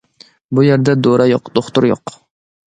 [0.59, 2.17] بۇ يەردە دورا يوق، دوختۇر يوق.